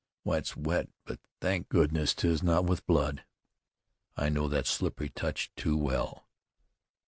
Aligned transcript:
Why, 0.23 0.37
it's 0.39 0.57
wet, 0.57 0.89
but, 1.05 1.19
thank 1.41 1.69
goodness! 1.69 2.15
'tis 2.15 2.41
not 2.41 2.65
with 2.65 2.87
blood. 2.87 3.23
I 4.17 4.29
know 4.29 4.47
that 4.47 4.65
slippery 4.65 5.09
touch 5.09 5.51
too 5.55 5.77
well. 5.77 6.27